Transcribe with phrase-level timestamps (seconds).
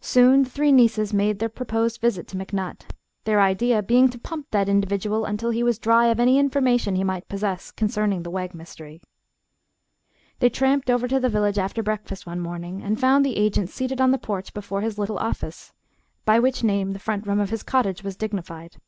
[0.00, 2.80] Soon the three nieces made their proposed visit to McNutt,
[3.22, 7.04] their idea being to pump that individual until he was dry of any information he
[7.04, 9.00] might possess concerning the Wegg mystery.
[10.40, 14.00] They tramped over to the village after breakfast one morning and found the agent seated
[14.00, 15.72] on the porch before his little "office,"
[16.24, 18.78] by which name the front room of his cottage was dignified.